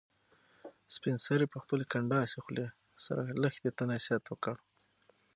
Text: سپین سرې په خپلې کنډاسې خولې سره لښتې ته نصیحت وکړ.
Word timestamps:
سپین 0.95 1.15
سرې 1.25 1.45
په 1.53 1.57
خپلې 1.63 1.85
کنډاسې 1.91 2.37
خولې 2.43 2.67
سره 3.05 3.21
لښتې 3.41 3.71
ته 3.77 3.83
نصیحت 3.91 4.23
وکړ. 4.27 4.55